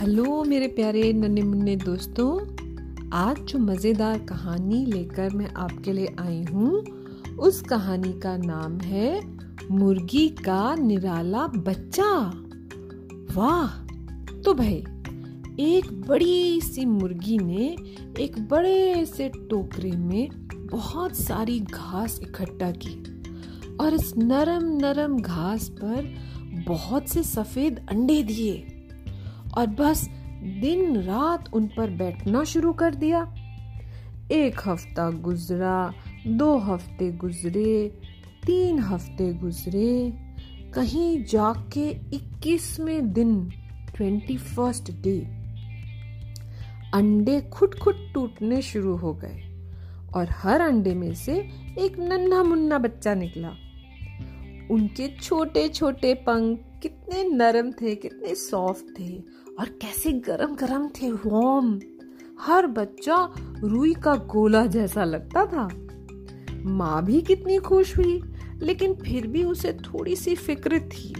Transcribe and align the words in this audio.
Hello 0.00 0.44
मेरे 0.44 0.66
प्यारे 0.66 1.12
नन्हे 1.12 1.42
मुन्ने 1.42 1.76
दोस्तों, 1.76 2.40
आज 3.12 3.38
जो 3.38 3.58
मज़ेदार 3.58 4.18
कहानी 4.18 4.86
लेकर 4.86 5.30
मैं 5.30 5.50
आपके 5.54 5.92
लिए 5.92 6.14
आई 6.20 6.42
हूँ, 6.42 6.80
उस 7.36 7.60
कहानी 7.62 8.12
का 8.12 8.36
नाम 8.36 8.78
है 8.78 9.20
मुर्गी 9.70 10.28
का 10.28 10.74
निराला 10.74 11.46
बच्चा। 11.46 12.32
वाह! 13.34 13.68
तो 14.40 14.54
भाई, 14.54 14.84
एक 15.60 16.04
बड़ी 16.08 16.60
सी 16.60 16.84
मुर्गी 16.84 17.38
ने 17.38 17.76
एक 18.20 18.48
बड़े 18.48 19.06
से 19.06 19.28
टोकरे 19.28 19.92
में 19.92 20.28
बहुत 20.72 21.16
सारी 21.16 21.60
घास 21.60 22.20
इकट्ठा 22.22 22.70
की 22.70 23.02
और 23.76 23.94
इस 23.94 24.16
नरम 24.16 24.64
नरम 24.64 25.18
घास 25.18 25.68
पर 25.68 26.14
बहुत 26.66 27.08
से 27.08 27.22
सफ़ेद 27.22 27.86
अंडे 27.90 28.22
दिए। 28.22 28.79
और 29.56 29.66
बस 29.66 30.08
दिन 30.60 30.96
रात 30.96 31.54
उन 31.54 31.66
पर 31.66 31.90
बैठना 31.90 32.44
शुरू 32.44 32.72
कर 32.72 32.94
दिया। 32.94 33.34
एक 34.32 34.60
हफ़्ता 34.66 35.10
गुजरा, 35.10 35.94
दो 36.26 36.58
हफ़्ते 36.58 37.12
गुजरे, 37.12 37.88
तीन 38.46 38.78
हफ़्ते 38.78 39.32
गुजरे। 39.32 40.12
कहीं 40.74 41.24
जाके 41.24 41.90
इक्कीसवें 41.90 43.12
दिन, 43.12 43.50
ट्वेंटी 43.96 44.36
फ़र्स्ट 44.36 44.90
डे। 44.90 45.18
अंडे 46.94 47.40
खुट 47.40 47.78
खुट 47.78 47.96
टूटने 48.14 48.62
शुरू 48.62 48.96
हो 48.96 49.14
गए 49.14 49.42
और 50.14 50.28
हर 50.30 50.60
अंडे 50.60 50.94
में 50.94 51.14
से 51.14 51.34
एक 51.78 51.98
नन्हा 51.98 52.42
मुन्ना 52.42 52.78
बच्चा 52.78 53.14
निकला। 53.14 53.48
उनके 54.70 55.08
छोटे 55.22 55.68
छोटे 55.68 56.14
पंख 56.14 56.58
कितने 56.82 57.24
नरम 57.24 57.70
थे, 57.72 57.94
कितने 57.94 58.34
सॉफ्ट 58.34 58.98
थे 58.98 59.22
और 59.58 59.68
कैसे 59.68 60.12
गरम 60.12 60.54
गरम 60.54 60.88
थे 60.88 61.10
वॉर्म 61.10 61.80
हर 62.40 62.66
बच्चा 62.66 63.34
रुई 63.58 63.94
का 63.94 64.14
गोला 64.14 64.66
जैसा 64.66 65.04
लगता 65.04 65.46
था। 65.46 65.68
माँ 66.64 67.04
भी 67.04 67.20
कितनी 67.20 67.58
खुश 67.58 67.96
हुई, 67.96 68.22
लेकिन 68.62 68.94
फिर 68.94 69.26
भी 69.26 69.44
उसे 69.44 69.72
थोड़ी 69.72 70.16
सी 70.16 70.34
फ़िक्र 70.34 70.80
थी। 70.80 71.14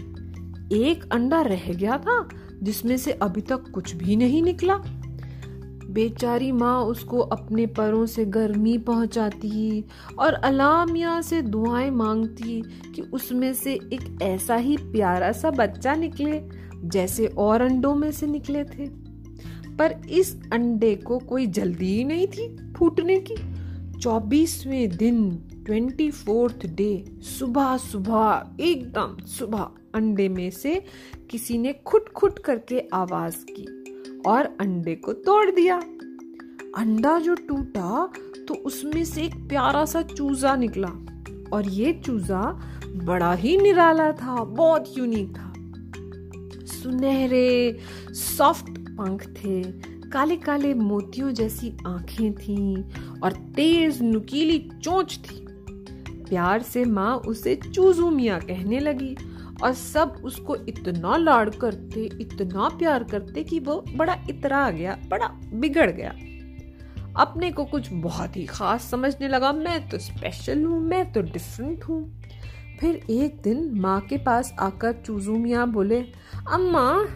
एक 0.73 1.03
अंडा 1.11 1.41
रह 1.41 1.73
गया 1.73 1.97
था, 1.97 2.29
जिसमें 2.63 2.97
से 2.97 3.11
अभी 3.11 3.41
तक 3.41 3.71
कुछ 3.71 3.95
भी 3.95 4.15
नहीं 4.15 4.43
निकला। 4.43 4.75
बेचारी 5.93 6.51
माँ 6.51 6.83
उसको 6.83 7.19
अपने 7.19 7.65
परों 7.65 8.05
से 8.05 8.25
गर्मी 8.25 8.77
पहुंचाती 8.77 9.85
और 10.19 10.33
अलामिया 10.33 11.21
से 11.21 11.41
दुआएँ 11.41 11.89
मांगती 11.89 12.61
कि 12.95 13.01
उसमें 13.01 13.53
से 13.53 13.73
एक 13.73 14.19
ऐसा 14.21 14.55
ही 14.55 14.77
प्यारा 14.77 15.31
सा 15.31 15.51
बच्चा 15.51 15.95
निकले, 15.95 16.41
जैसे 16.83 17.27
और 17.27 17.61
अंडों 17.61 17.95
में 17.95 18.11
से 18.11 18.27
निकले 18.27 18.63
थे। 18.63 18.85
पर 19.75 20.01
इस 20.09 20.41
अंडे 20.53 20.95
को 20.95 21.19
कोई 21.19 21.47
जल्दी 21.47 21.97
ही 21.97 22.03
नहीं 22.03 22.27
थी 22.27 22.73
फूटने 22.77 23.19
की। 23.19 23.35
चौबीसवें 23.99 24.97
दिन, 24.97 25.35
ट्वेंटी 25.65 26.11
फोर्थ 26.11 26.65
डे 26.65 27.05
सुबह 27.21 27.77
सुबह 27.77 28.45
एकदम 28.59 29.25
सुबह 29.25 29.69
अंडे 29.95 30.29
में 30.29 30.51
से 30.51 30.83
किसी 31.29 31.57
ने 31.57 31.73
खुट 31.73 32.09
खुट 32.09 32.39
करके 32.39 32.83
आवाज़ 32.93 33.35
की। 33.35 33.80
और 34.27 34.45
अंडे 34.61 34.95
को 34.95 35.13
तोड़ 35.13 35.49
दिया। 35.51 35.77
अंडा 36.77 37.17
जो 37.19 37.35
टूटा 37.35 38.09
तो 38.47 38.53
उसमें 38.65 39.03
से 39.05 39.23
एक 39.23 39.35
प्यारा 39.49 39.85
सा 39.85 40.01
चूजा 40.01 40.55
निकला 40.55 40.89
और 41.53 41.67
ये 41.67 41.93
चूजा 42.05 42.41
बड़ा 43.05 43.33
ही 43.33 43.57
निराला 43.57 44.11
था, 44.11 44.43
बहुत 44.43 44.97
यूनिक 44.97 45.29
था। 45.29 45.53
सुनहरे 46.73 47.79
सॉफ्ट 48.13 48.79
पंख 48.89 49.25
थे 49.37 49.61
काले 50.09 50.35
काले 50.35 50.73
मोतियों 50.73 51.31
जैसी 51.31 51.73
आँखें 51.87 52.33
थीं 52.33 52.83
और 53.23 53.31
तेज 53.55 54.01
नुकीली 54.01 54.57
चोंच 54.83 55.17
थी। 55.17 55.45
प्यार 56.29 56.61
से 56.61 56.83
माँ 56.85 57.15
उसे 57.17 57.55
चूजू 57.55 58.09
मिया 58.09 58.39
कहने 58.39 58.79
लगी 58.79 59.15
और 59.63 59.73
सब 59.73 60.21
उसको 60.23 60.55
इतना 60.55 61.17
लाड़ 61.17 61.49
करते, 61.49 62.09
इतना 62.21 62.69
प्यार 62.69 63.03
करते 63.03 63.43
कि 63.43 63.59
वो 63.59 63.85
बड़ा 63.95 64.17
इतरा 64.29 64.69
गया, 64.71 64.97
बड़ा 65.07 65.27
बिगड़ 65.53 65.91
गया। 65.91 66.09
अपने 67.21 67.51
को 67.51 67.65
कुछ 67.65 67.91
बहुत 67.93 68.37
ही 68.37 68.45
खास 68.45 68.89
समझने 68.91 69.27
लगा, 69.27 69.53
मैं 69.53 69.89
तो 69.89 69.97
स्पेशल 69.97 70.63
हूँ, 70.63 70.79
मैं 70.81 71.11
तो 71.11 71.21
डिफरेंट 71.21 71.83
हूँ। 71.83 72.21
फिर 72.79 72.95
एक 73.09 73.41
दिन 73.41 73.71
माँ 73.73 74.01
के 74.01 74.17
पास 74.17 74.55
आकर 74.59 74.93
चूजू 75.05 75.37
मिया 75.37 75.65
बोले, 75.65 76.01
अम्मा, 76.53 77.07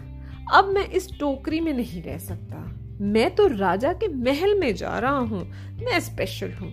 अब 0.54 0.66
मैं 0.66 0.90
इस 0.90 1.10
टोकरी 1.20 1.60
में 1.60 1.74
नहीं 1.74 2.04
रह 2.04 2.18
सकता। 2.18 2.82
मैं 3.02 3.36
तो 3.36 3.48
राजा 3.48 3.94
के 3.94 4.08
महल 4.08 4.60
में 4.60 4.76
जा 4.76 5.00
रहा 5.00 5.18
हूँ, 5.18 5.44
मैं 5.84 6.00
स्पेशल 6.00 6.52
हूँ। 6.52 6.72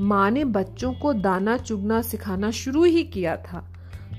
माँ 0.00 0.30
ने 0.30 0.44
बच्चों 0.44 0.92
को 0.92 1.12
दाना 1.12 1.56
चुगना 1.56 2.02
सिखाना 2.02 2.50
शुरू 2.50 2.84
ही 2.84 3.04
किया 3.04 3.36
था। 3.36 3.73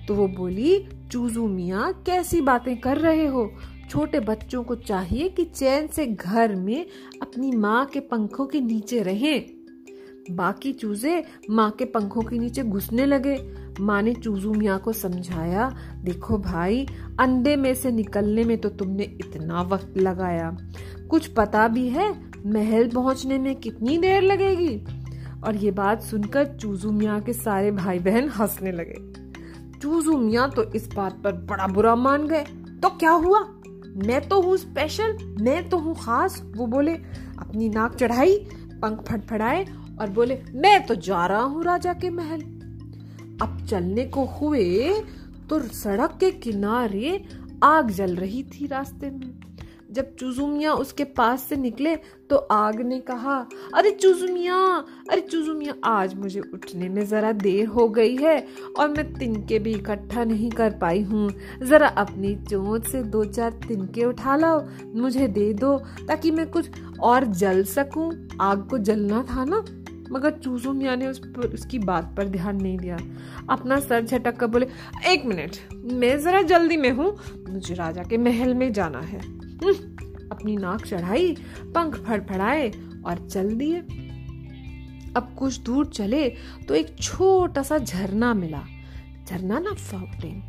तो 0.08 0.16
वो 0.16 0.28
बोली, 0.28 0.88
चूजू 1.12 1.48
मिया, 1.48 1.92
कैसी 1.92 2.42
बातें 2.42 2.82
कर 2.82 2.98
रहे 2.98 3.28
हो? 3.28 3.52
छोटे 3.90 4.20
बच्चों 4.20 4.64
को 4.64 4.76
चाहिए 4.76 5.30
कि 5.30 5.44
चैन 5.44 5.88
से 5.88 6.06
घर 6.06 6.56
में 6.56 6.86
अपनी 7.22 7.52
माँ 7.52 7.86
के 7.86 8.00
पंखों 8.00 8.46
के 8.46 8.62
नीचे 8.62 9.02
रहें। 9.02 9.46
बाकी 10.32 10.74
चूजे 10.74 11.24
माँ 11.50 11.72
के 11.72 11.86
पंखों 11.86 12.22
के 12.22 12.40
नीचे 12.40 12.64
घुसने 12.64 13.06
लगे। 13.06 13.54
माँ 13.80 14.02
ने 14.02 14.14
चूजू 14.14 14.54
मियाँ 14.54 14.80
को 14.80 14.94
समझाया, 14.94 15.76
देखो 16.04 16.38
भाई, 16.38 16.88
अंडे 17.20 17.56
में 17.56 17.74
से 17.74 17.92
निकलने 17.92 18.44
में 18.44 18.58
तो 18.58 18.70
तुमने 18.70 19.04
इतना 19.04 19.62
वक्त 19.62 19.94
लगाया। 19.98 20.58
कुछ 21.10 21.28
पता 21.28 21.68
भी 21.68 21.90
है, 21.90 22.32
महल 22.46 22.88
पहुँचने 22.88 23.38
में 23.38 23.56
कितनी 23.56 23.98
देर 23.98 24.22
लगेगी? 24.22 24.84
और 25.44 25.56
ये 25.56 25.72
बात 25.72 26.02
सुनकर 26.02 26.46
चूजू 26.46 26.92
मियाँ 26.92 27.22
के 27.22 27.34
सारे 27.34 27.72
भाई 27.72 28.00
बहन 28.00 28.30
हंसने 28.30 28.72
लगे। 28.72 29.25
चूजू 29.86 30.18
मियाँ 30.18 30.50
तो 30.50 30.64
इस 30.64 30.88
बात 30.94 31.22
पर 31.24 31.32
बड़ा 31.32 31.66
बुरा 31.68 31.96
मान 31.96 32.28
गए। 32.28 32.44
तो 32.82 32.90
क्या 32.90 33.12
हुआ? 33.12 33.40
मैं 34.06 34.22
तो 34.28 34.42
हूँ 34.42 34.58
स्पेशल 34.58 35.18
मैं 35.42 35.70
तो 35.70 35.78
हूँ 35.78 35.96
खास, 35.96 36.42
वो 36.56 36.68
बोले, 36.68 36.94
अपनी 37.40 37.70
नाक 37.70 37.96
चढ़ाई, 37.96 38.38
पंख 38.82 39.02
फटफड़ाए 39.02 39.66
और 40.02 40.10
बोले, 40.10 40.42
मैं 40.54 40.86
तो 40.86 40.96
जा 40.96 41.26
रहा 41.26 41.42
हूँ 41.42 41.64
राजा 41.64 41.94
के 41.94 42.10
महल। 42.10 42.42
अब 43.42 43.66
चलने 43.70 44.06
को 44.06 44.26
हुए 44.26 45.04
तो 45.50 45.60
सड़क 45.60 46.18
के 46.20 46.32
किनारे 46.32 47.24
आग 47.64 47.92
जल 47.92 48.16
रही 48.16 48.44
थी 48.44 48.68
रास्ते 48.68 49.10
में। 49.10 49.55
जब 49.96 50.16
चुजुमिया 50.16 50.74
उसके 50.74 51.04
पास 51.04 51.44
से 51.44 51.56
निकले 51.56 51.96
तो 52.30 52.36
आग 52.36 52.80
ने 52.82 53.00
कहा, 53.00 53.36
अरे 53.76 53.92
चुजुमिया 53.92 54.56
अरे 55.12 55.22
चुजुमिया, 55.22 55.74
आज 55.86 56.14
मुझे 56.16 56.40
उठने 56.40 56.90
में 56.90 57.06
जरा 57.06 57.32
देर 57.32 57.68
हो 57.68 57.88
गई 57.90 58.16
है 58.16 58.38
और 58.80 58.90
मैं 58.90 59.14
तिनके 59.14 59.60
भी 59.60 59.74
इकट्ठा 59.74 60.24
नहीं 60.24 60.50
कर 60.50 60.72
पाई 60.72 61.02
हूँ। 61.02 61.30
जरा 61.64 61.88
अपनी 61.88 62.36
चोट 62.50 62.88
से 62.88 63.04
दो 63.04 63.24
चार 63.26 63.60
तिनके 63.68 64.06
उठा 64.06 64.36
लाओ, 64.36 64.64
मुझे 64.96 65.28
दे 65.28 65.54
दो, 65.54 65.78
ताकि 66.08 66.32
मैं 66.32 66.50
कुछ 66.52 66.70
और 67.02 67.26
जल 67.26 67.64
सकूँ। 67.64 68.12
आग 68.42 68.68
को 68.70 68.78
जलना 68.78 69.26
था 69.30 69.46
ना, 69.46 69.64
मगर 70.12 70.32
चूजू 70.32 70.74
ने 70.74 71.08
उस 71.08 71.20
पर, 71.20 71.48
उसकी 71.48 71.80
बात 71.80 72.14
पर 72.18 72.28
ध्यान 72.28 72.62
नहीं 72.62 72.78
दिया। 72.78 72.98
अपना 73.50 73.80
सर 73.80 74.06
झटक 74.06 74.36
कर 74.36 74.48
बोले, 74.48 74.68
एक 75.08 75.26
मिनट, 75.26 75.56
मैं 75.94 76.20
जरा 76.20 76.42
जल्दी 76.42 76.78
में 76.78 76.92
हूँ, 76.92 77.16
मुझे 77.50 77.76
राजा 77.76 78.04
के 78.04 78.18
महल 78.18 78.54
में 78.54 78.72
जाना 78.74 79.00
है। 79.00 79.35
अपनी 80.32 80.58
नाक 80.58 80.86
चढ़ाई, 80.86 81.36
पंख 81.76 81.96
फड़फड़ाए 81.96 82.70
और 83.06 83.28
चल 83.30 83.50
दिए। 83.56 83.80
अब 85.18 85.36
कुछ 85.40 85.60
दूर 85.60 85.86
चले 85.86 86.30
तो 86.68 86.76
एक 86.76 86.96
छोटा 87.02 87.64
सा 87.64 87.78
झरना 87.78 88.34
मिला। 88.34 88.64
झरना 89.28 89.60
ना 89.60 89.74
फाउंटेन। 89.74 90.44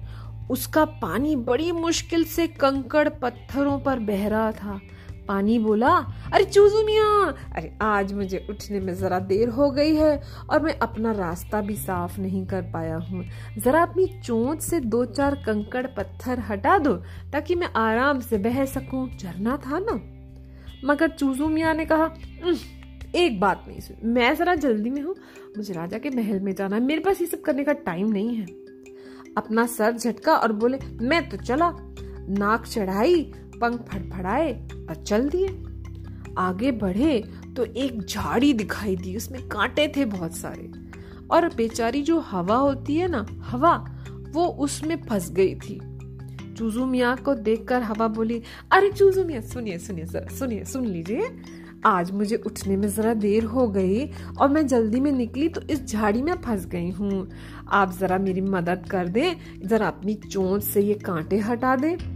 उसका 0.51 0.85
पानी 0.85 1.37
बड़ी 1.37 1.73
मुश्किल 1.73 2.25
से 2.25 2.47
कंकड़ 2.47 3.09
पत्थरों 3.09 3.79
पर 3.81 3.99
बह 3.99 4.29
रहा 4.29 4.53
था। 4.53 4.81
पानी 5.29 5.59
बोला, 5.59 5.91
अरे 6.33 6.45
चूजू 6.45 6.83
मिया! 6.83 7.05
अरे 7.57 7.73
आज 7.83 8.13
मुझे 8.13 8.45
उठने 8.51 8.81
में 8.81 8.95
जरा 8.95 9.19
देर 9.21 9.49
हो 9.49 9.71
गई 9.71 9.95
है 9.95 10.21
और 10.51 10.63
मैं 10.63 10.79
अपना 10.79 11.13
रास्ता 11.13 11.61
भी 11.61 11.77
साफ़ 11.77 12.21
नहीं 12.21 12.45
कर 12.47 12.63
पाया 12.73 12.97
हूँ। 12.97 13.25
जरा 13.59 13.83
अपनी 13.83 14.07
चोंच 14.17 14.61
से 14.63 14.81
दो 14.81 15.05
चार 15.05 15.35
कंकड़ 15.47 15.87
पत्थर 15.97 16.41
हटा 16.49 16.79
दो 16.79 16.95
ताकि 17.33 17.55
मैं 17.55 17.73
आराम 17.77 18.21
से 18.21 18.39
बह 18.39 18.65
सकूँ। 18.65 19.09
झरना 19.11 19.57
था 19.57 19.79
ना? 19.81 20.01
मगर 20.85 21.09
चूजू 21.09 21.47
मिया 21.49 21.73
ने 21.73 21.85
कहा 21.85 22.11
एक 23.17 23.39
बात 23.41 23.65
नहीं 23.69 23.81
सुन, 23.81 23.97
मैं 24.05 24.35
जरा 24.37 24.55
जल्दी 24.55 24.91
में 24.91 25.01
हूँ। 25.03 25.15
मुझे 25.57 25.75
राजा 25.75 25.99
के 25.99 26.11
महल 26.11 26.41
में 26.41 26.55
जाना 26.55 26.77
है। 26.77 26.83
मेरे 26.83 27.01
पास 27.01 27.21
ये 27.21 27.27
सब 27.27 27.41
करने 27.41 27.65
का 27.65 27.73
टाइम 27.73 28.09
नहीं 28.09 28.37
है। 28.37 28.47
अपना 29.37 29.67
सर 29.67 29.93
झटका 29.93 30.35
और 30.35 30.53
बोले, 30.53 30.79
मैं 31.01 31.29
तो 31.29 31.37
चला। 31.37 31.71
नाक 32.31 32.67
चढ़ाई, 32.67 33.23
पंख 33.61 33.81
फड़फड़ाए 33.83 34.53
और 34.89 34.95
चल 34.95 35.29
दिए। 35.29 35.49
आगे 36.39 36.71
बढ़े 36.73 37.25
तो 37.57 37.65
एक 37.65 38.03
झाड़ी 38.03 38.53
दिखाई 38.53 38.97
दी, 38.97 39.17
उसमें 39.17 39.49
कांटे 39.49 39.93
थे 39.97 40.05
बहुत 40.05 40.37
सारे। 40.37 40.71
और 41.31 41.49
बेचारी 41.55 42.03
जो 42.03 42.19
हवा 42.21 42.57
होती 42.57 42.97
है 42.97 43.09
ना, 43.09 43.27
हवा, 43.41 43.77
वो 44.33 44.47
उसमें 44.47 44.97
फंस 45.03 45.31
गई 45.31 45.55
थी। 45.55 45.81
चूजू 46.55 46.87
मियाँ 46.87 47.17
को 47.17 47.35
देखकर 47.35 47.83
हवा 47.83 48.09
बोली, 48.09 48.43
अरे 48.73 48.91
चूजू 48.93 49.25
मियाँ, 49.25 49.43
सुनिए 49.43 49.79
सुनिए 49.79 50.07
सुनिए, 50.07 50.65
सुन 50.65 50.87
लीजिए। 50.87 51.29
आज 51.87 52.11
मुझे 52.11 52.37
उठने 52.37 52.77
में 52.77 52.89
ज़रा 52.89 53.15
देर 53.15 53.45
हो 53.45 53.67
गई 53.69 54.07
और 54.39 54.49
मैं 54.49 54.67
जल्दी 54.67 55.01
में 55.01 55.11
निकली 55.13 55.49
तो 55.49 55.61
इस 55.61 55.85
झाड़ी 55.85 56.23
में 56.23 56.33
फंस 56.35 56.67
गई 56.67 56.91
हूँ। 56.91 57.29
आप 57.69 57.93
ज़रा 57.93 58.19
मेरी 58.19 58.41
मदद 58.41 58.87
कर 58.91 59.09
दें, 59.09 59.37
ज़रा 59.65 59.87
अपनी 59.87 60.15
चोंच 60.15 60.63
से 60.63 60.83
ये 60.83 60.95
कांटे 60.95 61.39
हटा 61.39 61.77
दें। 61.77 62.16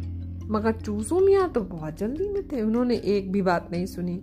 मगर 0.51 0.73
चूसू 0.73 1.21
मियाँ 1.21 1.49
तो 1.49 1.61
बहुत 1.61 1.99
जल्दी 1.99 2.29
में 2.29 2.49
थे। 2.49 2.63
उन्होंने 2.63 2.97
एक 2.97 3.33
भी 3.33 3.43
बात 3.43 3.69
नहीं 3.73 3.87
सुनी। 3.87 4.21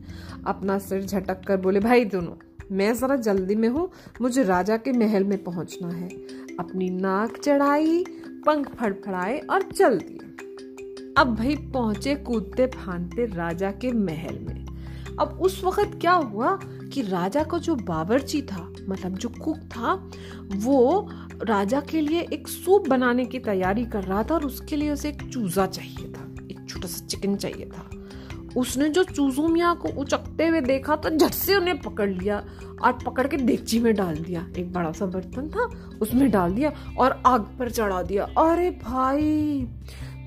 अपना 0.48 0.78
सिर 0.80 1.04
झटक 1.04 1.46
कर 1.48 1.58
बोले, 1.58 1.80
भाई 1.80 2.06
दोनों, 2.06 2.34
मैं 2.72 2.94
ज़रा 2.94 3.16
जल्दी 3.16 3.56
में 3.56 3.70
हूँ। 3.70 3.90
मुझे 4.22 4.44
राजा 4.44 4.78
के 4.78 4.92
महल 4.92 5.24
में 5.24 5.44
पहुँचना 5.44 5.90
है। 5.90 6.10
अपनी 6.60 6.90
नाक 6.90 7.38
चढ़ाई, 7.38 8.04
पंख 8.46 8.76
फड़फड़ाए 8.76 9.40
और 9.40 9.62
चल 9.62 9.98
दिए। 9.98 10.18
अब 11.18 11.36
भाई 11.36 11.56
पहुँचे 11.56 12.16
कूदते 12.16 12.68
फानते 12.68 13.26
राजा 13.26 13.72
के 13.72 13.92
महल 13.92 14.40
में। 14.40 14.66
अब 15.20 15.40
उस 15.42 15.64
वक्त 15.64 15.98
क्या 16.02 16.12
हुआ 16.12 16.60
कि 16.94 17.02
राजा 17.02 17.44
का 17.44 17.58
जो 17.58 17.76
बावर्ची 17.76 18.42
था 18.42 18.74
मतलब 18.90 19.18
जो 19.18 19.30
कुक 19.30 19.58
था, 19.58 19.94
वो 20.56 21.10
राजा 21.44 21.82
के 21.82 22.02
लिए 22.02 22.22
एक 22.34 22.48
सूप 22.48 22.88
बनाने 22.88 23.26
की 23.26 23.40
तैयारी 23.40 23.86
कर 23.86 24.04
रहा 24.04 24.24
था 24.24 24.34
और 24.34 24.46
उसके 24.46 24.76
लिए 24.76 24.92
उसे 24.92 25.10
एक 25.10 25.22
चूजा 25.24 25.66
चाहिए 25.66 26.08
था। 26.10 26.17
छोटा 26.78 26.88
सा 26.88 27.06
चिकन 27.06 27.36
चाहिए 27.36 27.66
था। 27.66 27.90
उसने 28.58 28.90
जो 28.90 29.04
चूजू 29.04 29.48
मिया 29.48 29.74
को 29.74 29.90
उचकते 29.90 30.48
हुए 30.48 30.62
देखा 30.62 30.96
तो 30.96 31.10
झट 31.10 31.32
से 31.32 31.56
उन्हें 31.56 31.82
पकड़ 31.82 32.10
लिया 32.10 32.44
और 32.82 32.94
पकड़ 33.06 33.28
के 33.28 33.38
देगची 33.38 33.80
में 33.80 33.96
डाल 33.96 34.16
दिया। 34.16 34.48
एक 34.58 34.74
बड़ा 34.74 34.92
सा 34.92 35.06
बर्तन 35.06 35.50
था, 35.50 35.70
उसमें 36.02 36.32
डाल 36.32 36.54
दिया 36.54 36.72
और 36.98 37.24
आग 37.26 37.42
पर 37.42 37.72
चढ़ा 37.72 38.04
दिया। 38.04 38.24
अरे 38.24 38.72
भाई, 38.72 39.68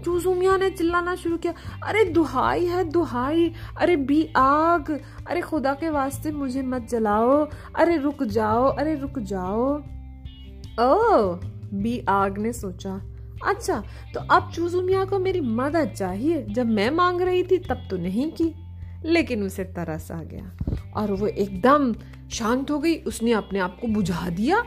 चूजू 0.05 0.35
मिया 0.35 0.57
ने 0.57 0.71
चिल्लाना 0.71 1.15
शुरू 1.15 1.37
किया। 1.37 1.55
अरे 1.85 2.05
दुहाई 2.05 2.67
है, 2.67 2.85
दुहाई। 2.85 3.53
अरे 3.79 3.97
बी 3.97 4.33
आग। 4.37 5.01
अरे 5.27 5.41
खुदा 5.41 5.75
के 5.75 5.91
वास्ते 5.91 6.33
मुझे 6.33 6.63
मत 6.63 6.87
जलाओ। 6.91 7.49
अरे 7.77 7.97
रुक 7.97 8.23
जाओ, 8.23 8.65
अरे 8.65 8.95
रुक 8.95 9.19
जाओ। 9.19 9.79
ओ, 10.81 11.33
बी 11.75 12.05
आग 12.09 12.39
ने 12.39 12.53
सोचा। 12.53 13.10
अच्छा 13.45 13.85
तो 14.15 14.21
अब 14.21 14.53
चूजू 14.55 14.83
मिया 14.83 15.05
को 15.05 15.19
मेरी 15.19 15.41
मदद 15.41 15.89
चाहिए। 15.97 16.47
जब 16.51 16.67
मैं 16.67 16.91
मांग 16.91 17.21
रही 17.21 17.43
थी, 17.43 17.59
तब 17.59 17.87
तो 17.91 17.97
नहीं 17.97 18.33
की। 18.33 18.55
लेकिन 19.05 19.43
उसे 19.43 19.65
तरस 19.65 20.11
आ 20.11 20.23
गया 20.23 20.57
और 20.97 21.13
वो 21.13 21.27
एकदम 21.27 21.95
शांत 22.31 22.71
हो 22.71 22.79
गई। 22.79 22.97
उसने 22.97 23.33
अपने 23.33 23.59
आप 23.59 23.79
को 23.81 23.89
बुझा 23.89 24.29
दिया 24.29 24.65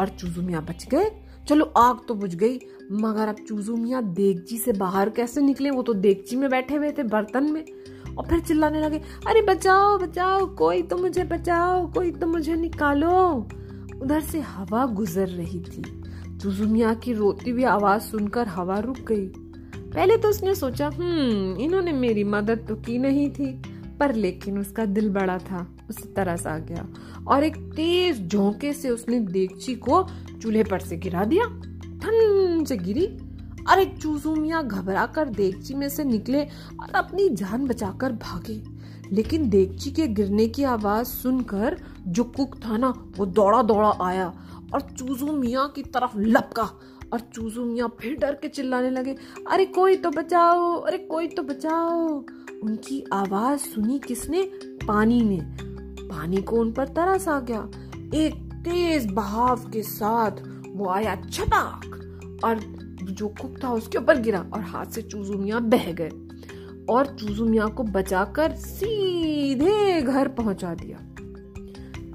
और 0.00 0.08
चूजू 0.08 0.42
मिया 0.42 0.60
बच 0.60 0.86
गए। 0.86 1.10
चलो, 1.48 1.64
आग 1.64 1.98
तो 2.08 2.14
बुझ 2.14 2.34
गई, 2.34 2.60
मगर 2.92 3.28
अब 3.28 3.36
चूजू 3.48 3.76
मियाँ 3.76 4.04
देगची 4.04 4.58
से 4.58 4.72
बाहर 4.72 5.10
कैसे 5.10 5.40
निकले? 5.40 5.70
वो 5.70 5.82
तो 5.82 5.94
देगची 5.94 6.36
में 6.36 6.50
बैठे 6.50 6.74
हुए 6.74 6.92
थे 6.92 7.02
बर्तन 7.02 7.44
में 7.44 7.64
और 8.18 8.26
फिर 8.26 8.40
चिल्लाने 8.40 8.80
लगे, 8.80 8.98
अरे, 8.98 9.42
बचाओ 9.42 9.98
बचाओ, 9.98 10.46
कोई 10.46 10.82
तो 10.82 10.96
मुझे 10.96 11.24
बचाओ, 11.24 11.92
कोई 11.92 12.10
तो 12.10 12.26
मुझे 12.26 12.56
निकालो। 12.56 13.48
उधर 14.02 14.20
से 14.20 14.40
हवा 14.40 14.86
गुजर 14.86 15.28
रही 15.28 15.60
थी। 15.60 16.01
चूजू 16.42 16.66
मियाँ 16.66 16.94
की 16.94 17.12
रोती 17.12 17.50
हुई 17.50 17.64
आवाज़ 17.64 18.02
सुनकर 18.02 18.48
हवा 18.48 18.78
रुक 18.78 18.96
गई। 19.08 19.26
पहले 19.88 20.16
तो 20.16 20.28
उसने 20.28 20.54
सोचा 20.54 20.86
हम्म 20.88 21.56
इन्होंने 21.56 21.92
मेरी 21.92 22.24
मदद 22.24 22.64
तो 22.68 22.74
की 22.76 22.98
नहीं 22.98 23.28
थी, 23.30 23.46
पर 24.00 24.14
लेकिन 24.14 24.58
उसका 24.58 24.84
दिल 24.86 25.08
बड़ा 25.10 25.38
था, 25.38 25.66
उसे 25.90 26.12
तरस 26.12 26.46
आ 26.46 26.56
गया 26.60 26.86
और 27.28 27.44
एक 27.44 27.56
तेज 27.76 28.26
झोंके 28.28 28.72
से 28.72 28.90
उसने 28.90 29.20
देगची 29.20 29.74
को 29.74 30.02
चूल्हे 30.42 30.64
पर 30.64 30.80
से 30.80 30.96
गिरा 30.96 31.24
दिया, 31.24 31.44
धन 31.44 32.64
से 32.68 32.76
गिरी 32.76 33.06
अरे 33.70 33.84
चूजू 33.92 34.34
मिया 34.34 34.62
घबरा 34.62 35.06
कर 35.06 35.28
देगची 35.30 35.74
में 35.74 35.88
से 35.88 36.04
निकले 36.04 36.42
और 36.42 36.94
अपनी 36.94 37.28
जान 37.28 37.66
बचाकर 37.66 38.12
भागे। 38.12 38.62
लेकिन 39.12 39.48
देगची 39.50 39.90
के 39.90 40.06
गिरने 40.08 40.46
की 40.48 40.64
आवाज़ 40.64 41.06
सुनकर 41.06 41.76
जो 42.08 42.24
कुक 42.26 42.56
था 42.56 42.76
ना, 42.76 42.88
वो 43.16 43.26
दौड़ा 43.26 43.62
दौड़ा 43.62 43.96
आया 44.02 44.32
और 44.74 44.80
चूजू 44.80 45.32
मिया 45.32 45.66
की 45.66 45.82
तरफ़ 45.82 46.18
लपका 46.18 46.70
और 47.12 47.20
चूजू 47.20 47.64
मिया 47.64 47.86
फिर 48.00 48.16
डर 48.16 48.34
के 48.34 48.48
चिल्लाने 48.48 48.90
लगे, 48.90 49.16
अरे 49.48 49.66
कोई 49.66 49.96
तो 49.96 50.10
बचाओ, 50.10 50.74
अरे 50.74 50.98
कोई 50.98 51.26
तो 51.26 51.42
बचाओ। 51.42 52.24
उनकी 52.62 53.04
आवाज़ 53.12 53.60
सुनी 53.60 53.98
किसने? 53.98 54.42
पानी 54.86 55.20
ने। 55.22 55.40
पानी 56.08 56.42
को 56.42 56.56
उन 56.56 56.72
पर 56.72 56.88
तरस 56.88 57.28
आ 57.28 57.40
गया। 57.40 57.68
एक 58.14 58.34
तेज 58.64 59.06
बहाव 59.06 59.70
के 59.70 59.82
साथ 59.82 60.30
वो 60.68 60.88
आया 60.88 61.16
छटाक 61.16 62.40
और 62.44 62.58
जो 63.02 63.28
कुक 63.28 63.54
था 63.64 63.72
उसके 63.72 63.98
ऊपर 63.98 64.18
गिरा 64.18 64.46
और 64.54 64.60
हाथ 64.60 64.86
से 64.86 65.02
चूजू 65.02 65.38
मिया 65.38 65.58
बह 65.58 65.92
गए 65.92 66.10
और 66.90 67.06
चूजू 67.06 67.44
मिया 67.46 67.66
को 67.66 67.82
बचाकर 67.82 68.52
सीधे 68.52 70.02
घर 70.02 70.28
पहुँचा 70.28 70.74
दिया। 70.74 71.11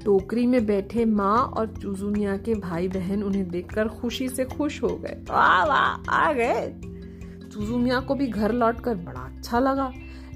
टोकरी 0.08 0.46
में 0.46 0.66
बैठे 0.66 1.04
माँ 1.04 1.38
और 1.38 1.66
चूजू 1.82 2.10
मिया 2.10 2.36
के 2.36 2.54
भाई 2.54 2.88
बहन 2.88 3.22
उन्हें 3.22 3.48
देखकर 3.48 3.88
खुशी 3.88 4.28
से 4.28 4.44
खुश 4.44 4.82
हो 4.82 4.88
गए। 4.88 5.24
वाह 5.30 5.64
वाह, 5.64 6.10
आ 6.10 6.32
गए। 6.32 6.80
चूजू 7.52 8.00
को 8.00 8.14
भी 8.14 8.26
घर 8.26 8.52
लौटकर 8.52 8.94
बड़ा 8.94 9.20
अच्छा 9.20 9.58
लगा, 9.58 9.92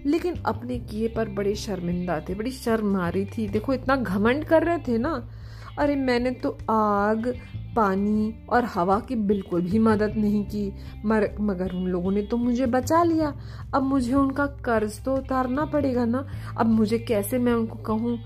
लेकिन 0.06 0.34
अपने 0.34 0.78
किए 0.78 1.08
पर 1.08 1.28
बड़े 1.28 1.54
शर्मिंदा 1.54 2.20
थे, 2.20 2.34
बड़ी 2.34 2.50
शर्म 2.50 2.96
आ 2.96 3.08
रही 3.08 3.24
थी। 3.24 3.48
देखो, 3.48 3.74
इतना 3.74 3.96
घमंड 3.96 4.44
कर 4.44 4.62
रहे 4.62 4.78
थे 4.78 4.98
ना। 4.98 5.30
अरे, 5.78 5.96
मैंने 5.96 6.30
तो 6.30 6.58
आग, 6.70 7.34
पानी 7.76 8.46
और 8.48 8.64
हवा 8.64 9.00
की 9.00 9.16
बिल्कुल 9.16 9.62
भी 9.62 9.78
मदद 9.78 10.12
नहीं 10.16 10.44
की। 10.44 10.72
मर, 11.04 11.36
मगर 11.40 11.72
उन 11.72 11.86
लोगों 11.86 12.12
ने 12.12 12.22
तो 12.22 12.36
मुझे 12.36 12.66
बचा 12.66 13.02
लिया। 13.02 13.34
अब 13.74 13.82
मुझे 13.82 14.14
उनका 14.14 14.46
कर्ज 14.46 15.04
तो 15.04 15.16
उतारना 15.16 15.64
पड़ेगा 15.64 16.04
ना। 16.04 16.26
अब 16.58 16.66
मुझे 16.66 16.98
कैसे 16.98 17.38
मैं 17.38 17.52
उनको 17.52 17.78
कहूँ? 17.78 18.18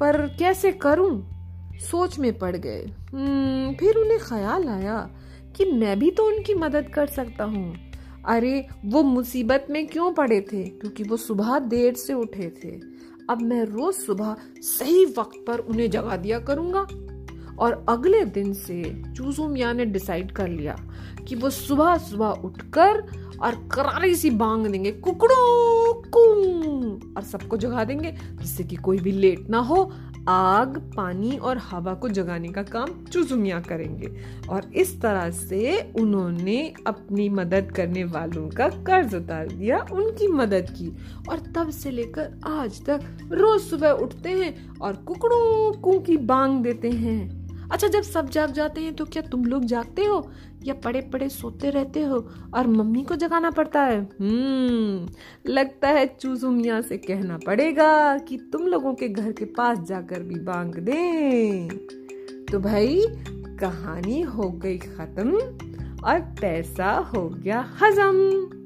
पर 0.00 0.26
कैसे 0.38 0.72
करूँ? 0.72 1.30
सोच 1.78 2.18
में 2.18 2.38
पड़ 2.38 2.56
गए। 2.56 2.86
हम्म, 3.14 3.74
फिर 3.74 3.96
उन्हें 3.96 4.18
ख्याल 4.20 4.68
आया 4.68 5.10
कि 5.56 5.72
मैं 5.72 5.98
भी 5.98 6.10
तो 6.10 6.26
उनकी 6.26 6.54
मदद 6.54 6.88
कर 6.88 7.06
सकता 7.06 7.44
हूँ। 7.44 7.76
अरे 8.26 8.66
वो 8.84 9.02
मुसीबत 9.02 9.66
में 9.70 9.86
क्यों 9.86 10.12
पड़े 10.12 10.40
थे? 10.40 10.68
क्योंकि 10.68 11.02
वो 11.02 11.16
सुबह 11.16 11.58
देर 11.58 11.94
से 11.94 12.14
उठे 12.14 12.54
थे। 12.64 12.80
अब 13.30 13.42
मैं 13.42 13.64
रोज 13.64 13.94
सुबह 13.94 14.36
सही 14.58 15.04
वक्त 15.04 15.44
पर 15.46 15.58
उन्हें 15.58 15.90
जगा 15.90 16.16
दिया 16.16 16.38
करूँगा। 16.38 16.86
और 17.58 17.86
अगले 17.88 18.24
दिन 18.24 18.52
से 18.52 19.02
चूजू 19.16 19.48
मिया 19.48 19.72
ने 19.72 19.84
डिसाइड 19.84 20.32
कर 20.32 20.48
लिया 20.48 20.76
कि 21.28 21.34
वो 21.34 21.50
सुबह 21.50 21.96
सुबह 21.96 22.26
उठकर 22.26 23.06
और 23.42 23.54
करारी 23.54 24.14
सी 24.14 24.30
बांग 24.30 24.66
देंगे, 24.66 24.92
कुकड़ो 24.92 25.70
और 27.16 27.22
सबको 27.22 27.56
जगा 27.56 27.84
देंगे, 27.84 28.12
जिससे 28.12 28.64
कि 28.64 28.76
कोई 28.76 28.98
भी 28.98 29.12
लेट 29.12 29.50
ना 29.50 29.58
हो। 29.58 29.92
आग, 30.28 30.92
पानी 30.96 31.36
और 31.36 31.58
हवा 31.58 31.94
को 31.94 32.08
जगाने 32.08 32.48
का 32.48 32.62
काम 32.62 33.04
चुजुमिया 33.04 33.60
करेंगे। 33.60 34.12
और 34.48 34.64
इस 34.74 35.00
तरह 35.00 35.30
से 35.30 35.92
उन्होंने 36.00 36.74
अपनी 36.86 37.28
मदद 37.28 37.72
करने 37.76 38.04
वालों 38.04 38.48
का 38.48 38.68
कर्ज 38.68 39.14
उतार 39.14 39.46
दिया, 39.46 39.86
उनकी 39.92 40.28
मदद 40.28 40.66
की। 40.70 40.96
और 41.28 41.38
तब 41.38 41.70
से 41.70 41.90
लेकर 41.90 42.40
आज 42.46 42.84
तक 42.84 43.00
रोज 43.32 43.60
सुबह 43.60 43.90
उठते 43.90 44.28
हैं 44.28 44.78
और 44.78 44.92
कुकड़ों 44.92 46.00
की 46.00 46.16
बांग 46.16 46.62
देते 46.62 46.90
हैं। 46.90 47.39
अच्छा 47.72 47.88
जब 47.88 48.02
सब 48.02 48.28
जाग 48.28 48.52
जाते 48.52 48.80
हैं 48.80 48.94
तो 48.94 49.04
क्या 49.04 49.22
तुम 49.22 49.44
लोग 49.44 49.64
जागते 49.64 50.04
हो? 50.04 50.30
या 50.64 50.74
पड़े 50.74 51.00
पड़े 51.00 51.28
सोते 51.28 51.70
रहते 51.70 52.02
हो? 52.02 52.28
और 52.54 52.66
मम्मी 52.66 53.02
को 53.02 53.16
जगाना 53.16 53.50
पड़ता 53.50 53.82
है? 53.82 54.00
हम्म 54.20 55.08
लगता 55.52 55.88
है 55.88 56.16
चूजू 56.20 56.50
मियाँ 56.50 56.82
से 56.82 56.96
कहना 56.98 57.38
पड़ेगा 57.46 58.18
कि 58.18 58.36
तुम 58.52 58.66
लोगों 58.66 58.94
के 58.94 59.08
घर 59.08 59.32
के 59.32 59.44
पास 59.44 59.78
जाकर 59.78 60.22
भी 60.22 60.34
बांग 60.34 60.74
दें। 60.74 61.68
तो 62.52 62.58
भाई, 62.58 63.02
कहानी 63.60 64.20
हो 64.20 64.50
गई 64.50 64.78
खत्म 64.78 65.36
और 66.04 66.20
पैसा 66.20 66.92
हो 66.92 67.28
गया 67.28 67.70
हजम। 67.82 68.59